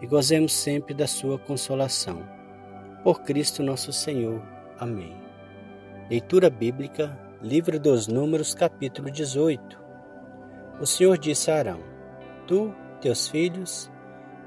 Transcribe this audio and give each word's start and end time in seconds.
e 0.00 0.06
gozemos 0.06 0.52
sempre 0.52 0.94
da 0.94 1.06
sua 1.06 1.38
consolação. 1.38 2.22
Por 3.02 3.22
Cristo 3.22 3.62
nosso 3.62 3.92
Senhor. 3.92 4.42
Amém. 4.78 5.14
Leitura 6.10 6.50
bíblica, 6.50 7.18
Livro 7.42 7.78
dos 7.78 8.06
Números, 8.06 8.54
capítulo 8.54 9.10
18. 9.10 9.78
O 10.80 10.86
Senhor 10.86 11.16
disse 11.18 11.50
a 11.50 11.56
Arão: 11.56 11.80
Tu, 12.46 12.74
teus 13.00 13.28
filhos 13.28 13.90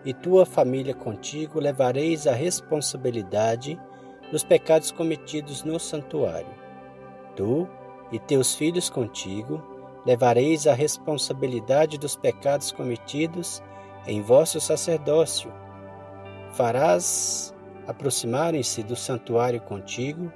e 0.04 0.14
tua 0.14 0.46
família 0.46 0.94
contigo 0.94 1.60
levareis 1.60 2.28
a 2.28 2.34
responsabilidade 2.34 3.80
dos 4.32 4.44
pecados 4.44 4.92
cometidos 4.92 5.64
no 5.64 5.80
santuário. 5.80 6.54
Tu 7.36 7.68
e 8.12 8.20
teus 8.20 8.56
filhos 8.56 8.90
contigo 8.90 9.64
levareis 10.06 10.68
a 10.68 10.74
responsabilidade 10.74 11.98
dos 11.98 12.16
pecados 12.16 12.72
cometidos 12.72 13.62
em 14.08 14.22
vosso 14.22 14.60
sacerdócio. 14.60 15.52
Farás 16.54 17.54
aproximarem-se 17.86 18.82
do 18.82 18.96
santuário 18.96 19.62
contigo 19.62 20.32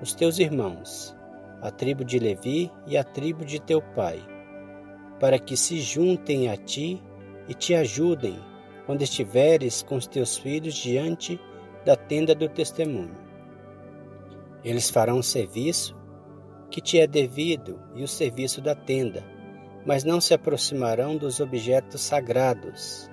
os 0.00 0.14
teus 0.14 0.38
irmãos, 0.38 1.16
a 1.60 1.70
tribo 1.70 2.04
de 2.04 2.18
Levi 2.18 2.70
e 2.86 2.96
a 2.96 3.02
tribo 3.02 3.44
de 3.44 3.60
teu 3.60 3.82
pai, 3.82 4.20
para 5.18 5.38
que 5.38 5.56
se 5.56 5.80
juntem 5.80 6.48
a 6.48 6.56
ti 6.56 7.02
e 7.48 7.54
te 7.54 7.74
ajudem 7.74 8.38
quando 8.84 9.02
estiveres 9.02 9.82
com 9.82 9.96
os 9.96 10.06
teus 10.06 10.36
filhos 10.36 10.74
diante 10.74 11.40
da 11.84 11.96
tenda 11.96 12.34
do 12.34 12.48
testemunho. 12.48 13.16
Eles 14.62 14.88
farão 14.88 15.18
o 15.18 15.22
serviço 15.22 15.96
que 16.70 16.80
te 16.80 16.98
é 16.98 17.06
devido 17.06 17.80
e 17.94 18.02
o 18.02 18.08
serviço 18.08 18.60
da 18.60 18.74
tenda, 18.74 19.24
mas 19.84 20.04
não 20.04 20.20
se 20.20 20.34
aproximarão 20.34 21.16
dos 21.16 21.40
objetos 21.40 22.00
sagrados 22.00 23.08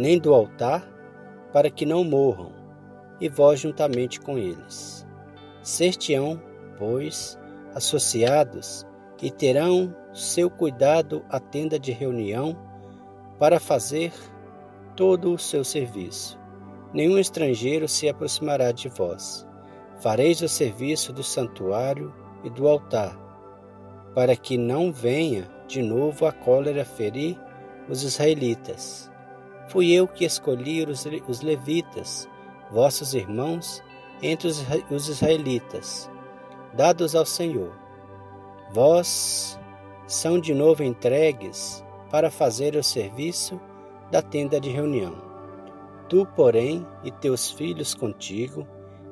nem 0.00 0.18
do 0.18 0.32
altar, 0.32 0.82
para 1.52 1.68
que 1.68 1.84
não 1.84 2.02
morram, 2.02 2.52
e 3.20 3.28
vós 3.28 3.60
juntamente 3.60 4.18
com 4.18 4.38
eles. 4.38 5.06
Ser-te-ão, 5.62 6.40
pois, 6.78 7.38
associados 7.74 8.86
e 9.20 9.30
terão 9.30 9.94
seu 10.14 10.48
cuidado 10.48 11.22
a 11.28 11.38
tenda 11.38 11.78
de 11.78 11.92
reunião 11.92 12.56
para 13.38 13.60
fazer 13.60 14.10
todo 14.96 15.34
o 15.34 15.38
seu 15.38 15.62
serviço. 15.62 16.40
Nenhum 16.94 17.18
estrangeiro 17.18 17.86
se 17.86 18.08
aproximará 18.08 18.72
de 18.72 18.88
vós. 18.88 19.46
Fareis 20.00 20.40
o 20.40 20.48
serviço 20.48 21.12
do 21.12 21.22
santuário 21.22 22.14
e 22.42 22.48
do 22.48 22.66
altar, 22.66 23.14
para 24.14 24.34
que 24.34 24.56
não 24.56 24.90
venha 24.90 25.46
de 25.68 25.82
novo 25.82 26.24
a 26.24 26.32
cólera 26.32 26.86
ferir 26.86 27.38
os 27.86 28.02
israelitas 28.02 29.09
Fui 29.70 29.92
eu 29.92 30.08
que 30.08 30.24
escolhi 30.24 30.84
os 30.84 31.40
levitas, 31.42 32.28
vossos 32.72 33.14
irmãos, 33.14 33.80
entre 34.20 34.48
os 34.48 35.08
israelitas, 35.08 36.10
dados 36.74 37.14
ao 37.14 37.24
Senhor. 37.24 37.72
Vós 38.72 39.56
são 40.08 40.40
de 40.40 40.52
novo 40.52 40.82
entregues 40.82 41.84
para 42.10 42.32
fazer 42.32 42.74
o 42.74 42.82
serviço 42.82 43.60
da 44.10 44.20
tenda 44.20 44.60
de 44.60 44.70
reunião. 44.70 45.14
Tu, 46.08 46.26
porém, 46.34 46.84
e 47.04 47.12
teus 47.12 47.48
filhos 47.48 47.94
contigo, 47.94 48.66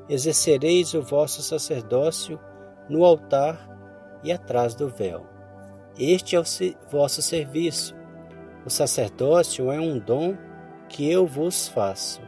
exercereis 0.08 0.92
o 0.92 1.02
vosso 1.02 1.40
sacerdócio 1.40 2.36
no 2.88 3.04
altar 3.04 3.68
e 4.24 4.32
atrás 4.32 4.74
do 4.74 4.88
véu. 4.88 5.24
Este 5.96 6.34
é 6.34 6.40
o 6.40 6.44
vosso 6.90 7.22
serviço. 7.22 7.94
O 8.66 8.70
sacerdócio 8.70 9.70
é 9.70 9.78
um 9.78 10.00
dom 10.00 10.47
que 10.88 11.10
eu 11.10 11.26
vos 11.26 11.68
faço. 11.68 12.20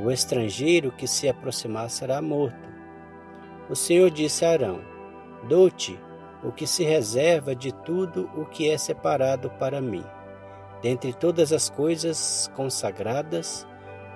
O 0.00 0.10
estrangeiro 0.10 0.90
que 0.92 1.06
se 1.06 1.28
aproximar 1.28 1.90
será 1.90 2.20
morto. 2.20 2.68
O 3.70 3.76
Senhor 3.76 4.10
disse 4.10 4.44
a 4.44 4.50
Arão: 4.50 4.80
Dou-te 5.48 5.98
o 6.42 6.50
que 6.50 6.66
se 6.66 6.82
reserva 6.82 7.54
de 7.54 7.72
tudo 7.72 8.28
o 8.36 8.44
que 8.44 8.68
é 8.68 8.76
separado 8.76 9.50
para 9.50 9.80
mim, 9.80 10.04
dentre 10.82 11.12
todas 11.12 11.52
as 11.52 11.70
coisas 11.70 12.50
consagradas 12.54 13.66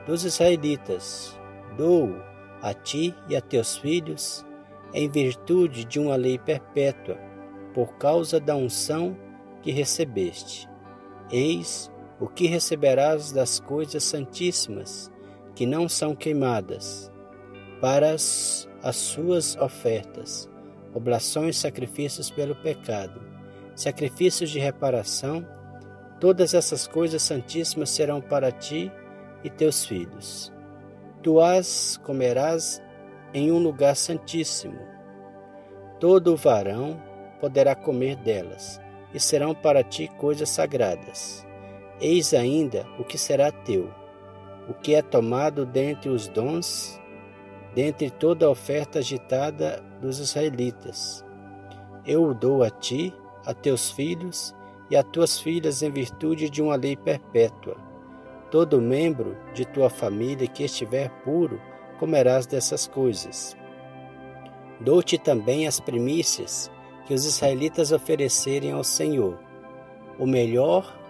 dos 0.07 0.25
israelitas, 0.25 1.39
dou 1.77 2.17
a 2.63 2.73
ti 2.73 3.15
e 3.29 3.37
a 3.37 3.41
teus 3.41 3.77
filhos, 3.77 4.45
em 4.95 5.09
virtude 5.09 5.85
de 5.85 5.99
uma 5.99 6.17
lei 6.17 6.39
perpétua, 6.39 7.19
por 7.75 7.97
causa 7.99 8.41
da 8.41 8.57
unção 8.57 9.17
que 9.63 9.71
recebeste. 9.71 10.69
Eis 11.31 11.91
o 12.19 12.27
que 12.27 12.47
receberás 12.47 13.33
das 13.33 13.61
coisas 13.61 14.03
santíssimas 14.05 15.11
que 15.55 15.67
não 15.67 15.89
são 15.89 16.15
queimadas, 16.15 17.11
para 17.81 18.13
as, 18.13 18.69
as 18.83 18.97
suas 18.97 19.57
ofertas, 19.57 20.49
oblações, 20.95 21.57
sacrifícios 21.57 22.31
pelo 22.31 22.55
pecado, 22.57 23.21
sacrifícios 23.75 24.51
de 24.51 24.59
reparação, 24.59 25.47
todas 26.21 26.55
essas 26.55 26.87
coisas 26.87 27.23
santíssimas 27.23 27.91
serão 27.91 28.21
para 28.21 28.51
ti 28.51 28.91
e 29.45 29.51
teus 29.51 29.85
filhos. 29.85 30.53
Tu 31.23 31.41
as 31.41 31.99
comerás 31.99 32.83
em 33.35 33.53
um 33.53 33.59
lugar 33.59 33.95
santíssimo. 33.97 34.79
Todo 36.01 36.37
varão 36.37 37.03
poderá 37.41 37.75
comer 37.75 38.17
delas, 38.17 38.81
e 39.13 39.21
serão 39.21 39.55
para 39.55 39.83
ti 39.83 40.09
coisas 40.19 40.49
sagradas. 40.49 41.46
Eis 42.01 42.35
ainda 42.35 42.87
o 42.99 43.05
que 43.05 43.17
será 43.17 43.51
teu, 43.51 43.89
o 44.69 44.75
que 44.75 44.95
é 44.95 45.01
tomado 45.01 45.65
dentre 45.65 46.11
os 46.11 46.29
dons, 46.29 47.01
dentre 47.75 48.11
toda 48.11 48.47
a 48.47 48.51
oferta 48.51 48.99
agitada 48.99 49.83
dos 50.01 50.19
israelitas. 50.19 51.25
Eu 52.05 52.25
o 52.25 52.35
dou 52.35 52.63
a 52.63 52.69
ti, 52.69 53.15
a 53.47 53.55
teus 53.55 53.91
filhos 53.91 54.55
e 54.91 54.97
a 54.97 55.03
tuas 55.03 55.41
filhas 55.41 55.83
em 55.83 55.91
virtude 55.91 56.51
de 56.51 56.61
uma 56.61 56.77
lei 56.77 56.97
perpétua. 56.97 57.77
Todo 58.51 58.81
membro 58.81 59.37
de 59.55 59.65
tua 59.65 59.89
família 59.89 60.47
que 60.47 60.65
estiver 60.65 61.09
puro 61.23 61.61
comerás 61.99 62.47
dessas 62.47 62.87
coisas. 62.87 63.57
Dou-te 64.81 65.17
também 65.17 65.67
as 65.67 65.81
primícias 65.81 66.71
que 67.07 67.15
os 67.15 67.25
israelitas 67.25 67.91
oferecerem 67.91 68.73
ao 68.73 68.85
Senhor, 68.85 69.39
o 70.19 70.27
melhor 70.27 71.06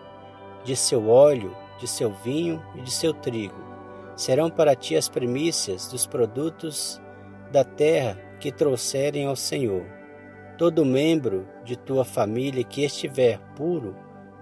de 0.66 0.74
seu 0.74 1.08
óleo, 1.08 1.56
de 1.78 1.86
seu 1.86 2.12
vinho 2.12 2.60
e 2.74 2.80
de 2.80 2.90
seu 2.90 3.14
trigo. 3.14 3.64
Serão 4.16 4.50
para 4.50 4.74
ti 4.74 4.96
as 4.96 5.08
primícias 5.08 5.86
dos 5.88 6.06
produtos 6.06 7.00
da 7.52 7.62
terra 7.62 8.18
que 8.40 8.50
trouxerem 8.50 9.26
ao 9.26 9.36
Senhor. 9.36 9.86
Todo 10.58 10.84
membro 10.84 11.46
de 11.64 11.76
tua 11.76 12.04
família 12.04 12.64
que 12.64 12.82
estiver 12.82 13.38
puro 13.54 13.94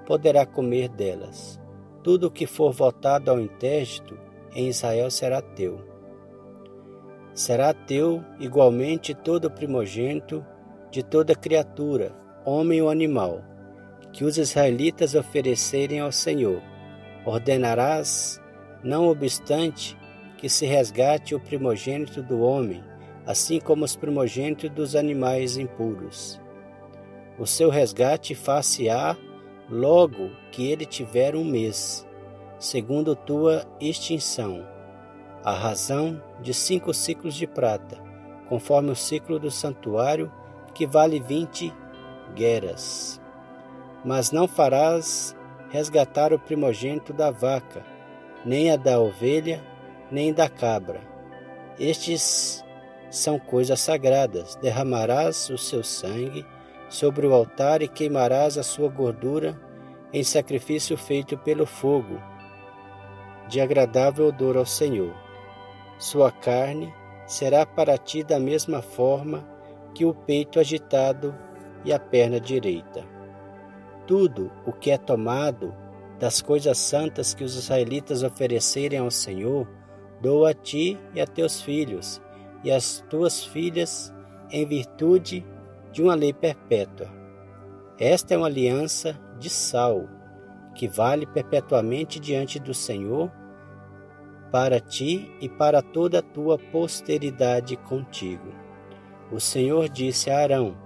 poderá 0.07 0.47
comer 0.47 0.89
delas. 0.89 1.61
Tudo 2.03 2.29
o 2.29 2.31
que 2.31 2.47
for 2.47 2.73
votado 2.73 3.31
ao 3.31 3.39
intérito 3.39 4.19
em 4.55 4.69
Israel 4.69 5.11
será 5.11 5.43
teu. 5.43 5.79
Será 7.35 7.75
teu 7.75 8.25
igualmente 8.41 9.13
todo 9.13 9.51
primogênito 9.51 10.45
de 10.91 11.03
toda 11.03 11.35
criatura, 11.35 12.17
homem 12.47 12.81
ou 12.81 12.89
animal 12.89 13.43
que 14.15 14.25
os 14.25 14.39
israelitas 14.39 15.17
oferecerem 15.17 15.99
ao 15.99 16.13
Senhor. 16.13 16.63
Ordenarás, 17.27 18.41
não 18.83 19.09
obstante, 19.09 19.99
que 20.39 20.49
se 20.49 20.67
resgate 20.67 21.35
o 21.35 21.41
primogênito 21.41 22.23
do 22.23 22.41
homem, 22.41 22.83
assim 23.27 23.59
como 23.59 23.85
os 23.85 23.97
primogênitos 23.97 24.71
dos 24.71 24.95
animais 24.95 25.57
impuros. 25.57 26.41
O 27.39 27.45
seu 27.45 27.69
resgate 27.71 28.37
far-se-á 28.37 29.17
logo 29.69 30.31
que 30.53 30.71
ele 30.71 30.87
tiver 30.87 31.35
um 31.35 31.45
mês, 31.45 32.07
segundo 32.57 33.17
tua 33.17 33.67
extinção, 33.81 34.65
a 35.43 35.53
razão 35.53 36.23
de 36.41 36.55
cinco 36.55 36.95
ciclos 36.95 37.35
de 37.35 37.49
prata, 37.49 38.01
conforme 38.49 38.91
o 38.93 38.97
ciclo 38.97 39.41
do 39.41 39.51
santuário, 39.51 40.31
que 40.73 40.87
vale 40.87 41.19
vinte 41.19 41.75
gueras. 42.37 43.21
Mas 44.05 44.31
não 44.31 44.47
farás 44.47 45.35
resgatar 45.71 46.33
o 46.33 46.39
primogênito 46.39 47.13
da 47.13 47.31
vaca, 47.31 47.85
nem 48.45 48.71
a 48.71 48.77
da 48.77 49.01
ovelha, 49.01 49.65
nem 50.11 50.33
da 50.33 50.49
cabra. 50.49 51.01
Estes 51.79 52.65
são 53.11 53.39
coisas 53.39 53.81
sagradas. 53.81 54.57
Derramarás 54.57 55.49
o 55.51 55.57
seu 55.57 55.83
sangue 55.83 56.45
sobre 56.89 57.27
o 57.27 57.35
altar 57.35 57.83
e 57.83 57.89
queimarás 57.89 58.59
a 58.59 58.63
sua 58.63 58.89
gordura 58.89 59.59
em 60.13 60.23
sacrifício 60.23 60.97
feito 60.97 61.37
pelo 61.39 61.67
fogo, 61.67 62.21
de 63.49 63.61
agradável 63.61 64.29
odor 64.29 64.57
ao 64.57 64.67
Senhor. 64.67 65.15
Sua 65.99 66.31
carne 66.31 66.93
será 67.27 67.67
para 67.67 67.99
ti 67.99 68.23
da 68.23 68.39
mesma 68.39 68.81
forma 68.81 69.45
que 69.93 70.05
o 70.05 70.15
peito 70.15 70.61
agitado 70.61 71.35
e 71.85 71.93
a 71.93 71.99
perna 71.99 72.39
direita. 72.39 73.14
Tudo 74.07 74.51
o 74.67 74.73
que 74.73 74.91
é 74.91 74.99
tomado 74.99 75.75
das 76.19 76.41
coisas 76.41 76.79
santas 76.79 77.35
que 77.35 77.45
os 77.45 77.57
israelitas 77.57 78.23
oferecerem 78.23 78.99
ao 78.99 79.11
Senhor, 79.11 79.69
dou 80.21 80.47
a 80.47 80.55
ti 80.55 80.99
e 81.15 81.21
a 81.21 81.27
teus 81.27 81.61
filhos 81.61 82.21
e 82.63 82.71
às 82.71 83.05
tuas 83.11 83.45
filhas 83.45 84.13
em 84.51 84.67
virtude 84.67 85.45
de 85.93 86.03
uma 86.03 86.15
lei 86.15 86.33
perpétua. 86.33 87.09
Esta 87.99 88.35
é 88.35 88.37
uma 88.37 88.47
aliança 88.47 89.19
de 89.39 89.49
sal, 89.49 90.09
que 90.75 90.89
vale 90.89 91.27
perpetuamente 91.27 92.19
diante 92.19 92.59
do 92.59 92.75
Senhor, 92.75 93.31
para 94.51 94.81
ti 94.81 95.31
e 95.41 95.49
para 95.49 95.83
toda 95.83 96.21
a 96.21 96.23
tua 96.23 96.59
posteridade 96.59 97.77
contigo. 97.77 98.53
O 99.31 99.41
Senhor 99.41 99.89
disse 99.89 100.31
a 100.31 100.39
Arão: 100.39 100.77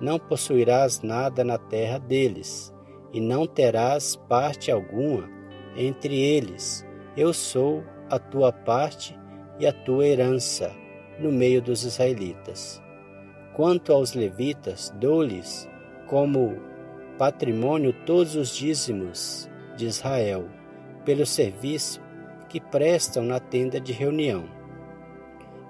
Não 0.00 0.18
possuirás 0.18 1.00
nada 1.02 1.42
na 1.42 1.58
terra 1.58 1.98
deles, 1.98 2.72
e 3.12 3.20
não 3.20 3.46
terás 3.46 4.14
parte 4.14 4.70
alguma 4.70 5.28
entre 5.76 6.18
eles. 6.18 6.86
Eu 7.16 7.32
sou 7.32 7.82
a 8.08 8.18
tua 8.18 8.52
parte 8.52 9.18
e 9.58 9.66
a 9.66 9.72
tua 9.72 10.06
herança 10.06 10.72
no 11.18 11.32
meio 11.32 11.60
dos 11.60 11.84
israelitas. 11.84 12.80
Quanto 13.54 13.92
aos 13.92 14.14
levitas, 14.14 14.92
dou-lhes 15.00 15.68
como 16.06 16.56
patrimônio 17.18 17.92
todos 18.06 18.36
os 18.36 18.54
dízimos 18.54 19.50
de 19.76 19.86
Israel, 19.86 20.48
pelo 21.04 21.26
serviço 21.26 22.00
que 22.48 22.60
prestam 22.60 23.24
na 23.24 23.40
tenda 23.40 23.80
de 23.80 23.92
reunião. 23.92 24.44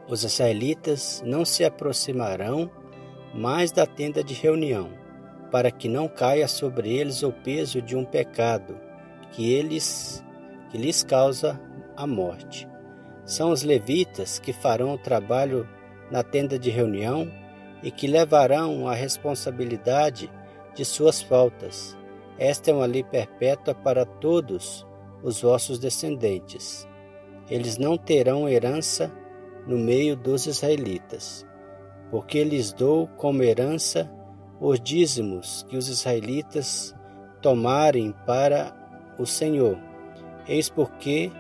Os 0.06 0.22
israelitas 0.22 1.22
não 1.24 1.44
se 1.44 1.64
aproximarão 1.64 2.70
mais 3.34 3.70
da 3.70 3.86
tenda 3.86 4.22
de 4.22 4.34
reunião, 4.34 4.90
para 5.50 5.70
que 5.70 5.88
não 5.88 6.08
caia 6.08 6.48
sobre 6.48 6.92
eles 6.96 7.22
o 7.22 7.32
peso 7.32 7.80
de 7.80 7.96
um 7.96 8.04
pecado 8.04 8.78
que 9.32 9.52
eles 9.52 10.24
que 10.70 10.78
lhes 10.78 11.02
causa 11.02 11.60
a 11.96 12.06
morte. 12.06 12.68
São 13.24 13.50
os 13.50 13.62
levitas 13.62 14.38
que 14.38 14.52
farão 14.52 14.94
o 14.94 14.98
trabalho 14.98 15.68
na 16.10 16.22
tenda 16.22 16.58
de 16.58 16.70
reunião 16.70 17.30
e 17.82 17.90
que 17.90 18.06
levarão 18.06 18.88
a 18.88 18.94
responsabilidade 18.94 20.30
de 20.74 20.84
suas 20.84 21.20
faltas. 21.22 21.96
Esta 22.38 22.70
é 22.70 22.74
uma 22.74 22.86
lei 22.86 23.02
perpétua 23.02 23.74
para 23.74 24.04
todos 24.04 24.86
os 25.22 25.42
vossos 25.42 25.78
descendentes. 25.78 26.86
Eles 27.50 27.78
não 27.78 27.96
terão 27.96 28.48
herança 28.48 29.12
no 29.66 29.76
meio 29.76 30.16
dos 30.16 30.46
israelitas, 30.46 31.46
porque 32.10 32.42
lhes 32.44 32.72
dou 32.72 33.06
como 33.16 33.42
herança 33.42 34.10
os 34.60 34.80
dízimos 34.80 35.64
que 35.68 35.76
os 35.76 35.88
israelitas 35.88 36.94
tomarem 37.40 38.14
para 38.26 38.74
o 39.18 39.26
Senhor. 39.26 39.78
Eis 40.46 40.68
porque 40.68 41.30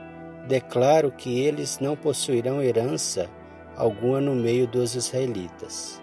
declaro 0.46 1.10
que 1.10 1.40
eles 1.40 1.78
não 1.80 1.96
possuirão 1.96 2.62
herança 2.62 3.28
alguma 3.76 4.20
no 4.20 4.34
meio 4.34 4.66
dos 4.66 4.94
israelitas. 4.94 6.02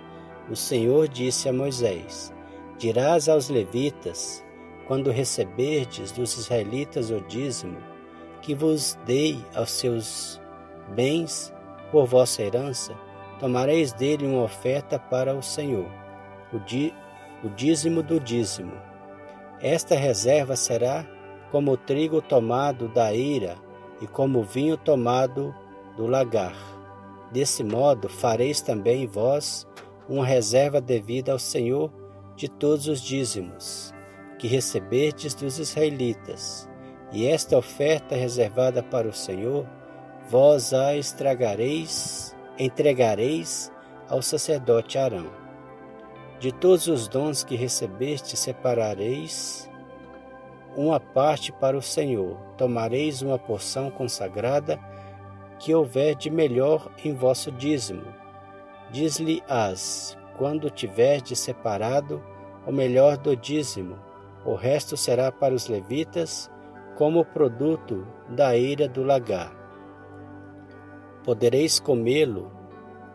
O 0.49 0.55
Senhor 0.55 1.07
disse 1.07 1.49
a 1.49 1.53
Moisés: 1.53 2.33
Dirás 2.77 3.29
aos 3.29 3.49
levitas, 3.49 4.43
quando 4.87 5.11
receberdes 5.11 6.11
dos 6.11 6.37
israelitas 6.37 7.09
o 7.09 7.21
dízimo, 7.21 7.77
que 8.41 8.53
vos 8.53 8.97
dei 9.05 9.43
aos 9.55 9.71
seus 9.71 10.39
bens 10.95 11.53
por 11.91 12.05
vossa 12.05 12.43
herança, 12.43 12.93
tomareis 13.39 13.93
dele 13.93 14.25
uma 14.25 14.43
oferta 14.43 14.97
para 14.97 15.35
o 15.35 15.41
Senhor, 15.41 15.87
o, 16.53 16.59
di, 16.59 16.93
o 17.43 17.49
dízimo 17.49 18.01
do 18.01 18.19
dízimo. 18.19 18.73
Esta 19.61 19.95
reserva 19.95 20.55
será 20.55 21.05
como 21.51 21.71
o 21.71 21.77
trigo 21.77 22.21
tomado 22.21 22.87
da 22.89 23.13
eira 23.13 23.55
e 24.01 24.07
como 24.07 24.39
o 24.39 24.43
vinho 24.43 24.77
tomado 24.77 25.53
do 25.95 26.07
lagar. 26.07 26.55
Desse 27.31 27.63
modo 27.63 28.09
fareis 28.09 28.61
também 28.61 29.07
vós 29.07 29.67
uma 30.07 30.25
reserva 30.25 30.79
devida 30.79 31.31
ao 31.31 31.39
Senhor 31.39 31.91
de 32.35 32.49
todos 32.49 32.87
os 32.87 33.01
dízimos 33.01 33.93
que 34.37 34.47
receberdes 34.47 35.33
dos 35.33 35.59
israelitas, 35.59 36.69
e 37.11 37.25
esta 37.25 37.57
oferta 37.57 38.15
reservada 38.15 38.83
para 38.83 39.07
o 39.07 39.13
Senhor, 39.13 39.65
vós 40.29 40.73
a 40.73 40.95
estragareis, 40.95 42.34
entregareis 42.57 43.71
ao 44.09 44.21
sacerdote 44.21 44.97
Arão. 44.97 45.29
De 46.39 46.51
todos 46.51 46.87
os 46.87 47.07
dons 47.07 47.43
que 47.43 47.55
recebeste, 47.55 48.35
separareis 48.35 49.69
uma 50.75 50.99
parte 50.99 51.51
para 51.51 51.77
o 51.77 51.81
Senhor, 51.81 52.37
tomareis 52.57 53.21
uma 53.21 53.39
porção 53.39 53.89
consagrada 53.89 54.79
que 55.57 55.73
houver 55.73 56.15
de 56.15 56.29
melhor 56.29 56.91
em 57.03 57.13
vosso 57.13 57.51
dízimo. 57.51 58.03
Diz-lhe-as, 58.91 60.17
quando 60.37 60.69
tiverdes 60.69 61.39
separado 61.39 62.21
o 62.67 62.71
melhor 62.71 63.17
do 63.17 63.35
dízimo, 63.35 63.97
o 64.45 64.53
resto 64.53 64.97
será 64.97 65.31
para 65.31 65.53
os 65.53 65.67
levitas 65.67 66.51
como 66.95 67.25
produto 67.25 68.05
da 68.29 68.55
eira 68.57 68.87
do 68.87 69.03
lagar. 69.03 69.64
Podereis 71.25 71.79
comê-lo 71.79 72.51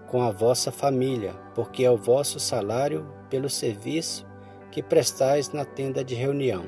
com 0.09 0.21
a 0.21 0.33
vossa 0.33 0.73
família, 0.73 1.33
porque 1.55 1.85
é 1.85 1.91
o 1.91 1.97
vosso 1.97 2.41
salário 2.41 3.07
pelo 3.31 3.49
serviço 3.49 4.27
que 4.73 4.83
prestais 4.83 5.53
na 5.53 5.65
tenda 5.65 6.03
de 6.03 6.17
reunião. 6.17 6.65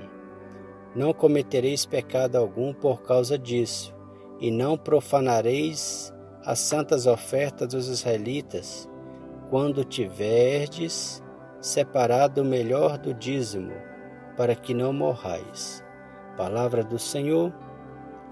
Não 0.94 1.12
cometereis 1.12 1.84
pecado 1.84 2.36
algum 2.36 2.72
por 2.72 3.02
causa 3.02 3.36
disso, 3.36 3.92
e 4.38 4.52
não 4.52 4.78
profanareis 4.78 6.14
as 6.46 6.60
santas 6.60 7.08
ofertas 7.08 7.66
dos 7.66 7.88
israelitas, 7.88 8.88
quando 9.50 9.84
tiverdes 9.84 11.20
separado 11.60 12.42
o 12.42 12.44
melhor 12.44 12.98
do 12.98 13.12
dízimo, 13.12 13.72
para 14.36 14.54
que 14.54 14.74
não 14.74 14.92
morrais. 14.92 15.82
Palavra 16.36 16.84
do 16.84 17.00
Senhor, 17.00 17.52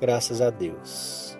graças 0.01 0.41
a 0.41 0.51
Deus. 0.51 1.40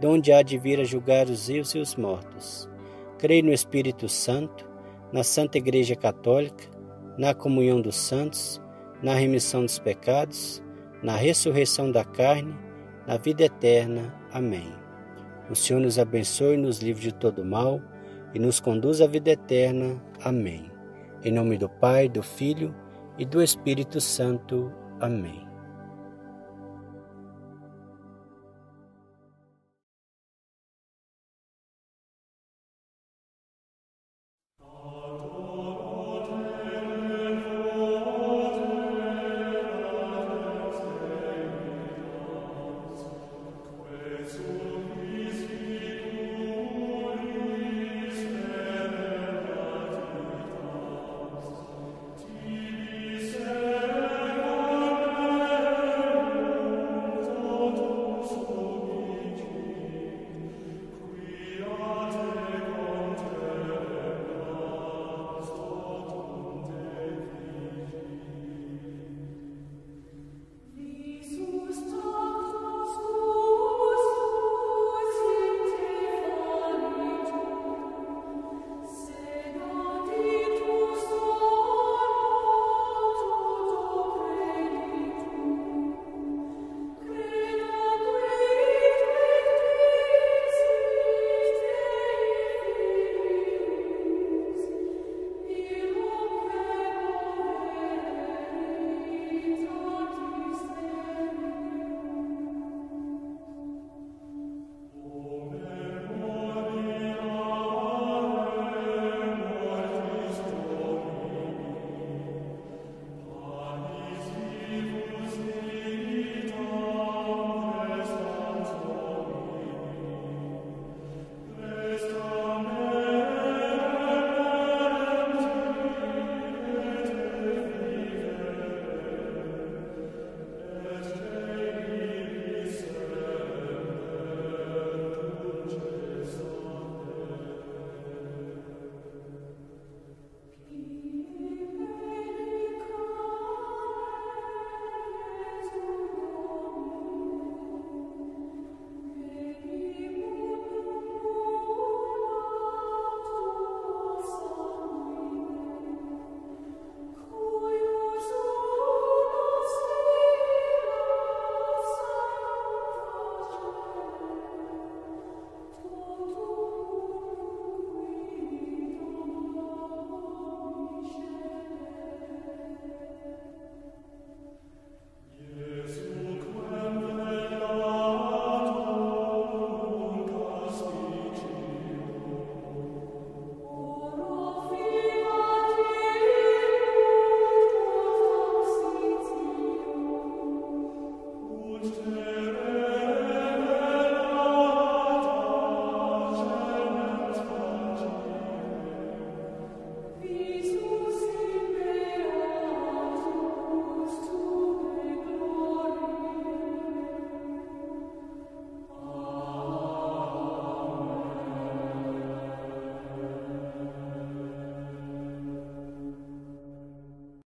de 0.00 0.06
onde 0.06 0.32
há 0.32 0.42
de 0.42 0.56
vir 0.56 0.80
a 0.80 0.84
julgar 0.84 1.28
os 1.28 1.48
vivos 1.48 1.74
e 1.74 1.78
os 1.78 1.94
mortos. 1.94 2.68
Creio 3.18 3.44
no 3.44 3.52
Espírito 3.52 4.08
Santo, 4.08 4.68
na 5.12 5.22
Santa 5.22 5.58
Igreja 5.58 5.94
Católica, 5.94 6.64
na 7.18 7.34
comunhão 7.34 7.80
dos 7.82 7.96
santos, 7.96 8.60
na 9.02 9.14
remissão 9.14 9.62
dos 9.62 9.78
pecados, 9.78 10.62
na 11.02 11.16
ressurreição 11.16 11.92
da 11.92 12.02
carne, 12.02 12.56
na 13.06 13.18
vida 13.18 13.44
eterna. 13.44 14.14
Amém. 14.32 14.72
O 15.50 15.54
Senhor 15.54 15.80
nos 15.80 15.98
abençoe 15.98 16.56
nos 16.56 16.80
livre 16.80 17.02
de 17.02 17.14
todo 17.14 17.44
mal 17.44 17.80
e 18.32 18.38
nos 18.38 18.58
conduz 18.58 19.00
à 19.00 19.06
vida 19.06 19.30
eterna. 19.30 20.02
Amém. 20.24 20.70
Em 21.22 21.32
nome 21.32 21.58
do 21.58 21.68
Pai, 21.68 22.08
do 22.08 22.22
Filho 22.22 22.74
e 23.18 23.26
do 23.26 23.42
Espírito 23.42 24.00
Santo. 24.00 24.72
Amém. 25.00 25.49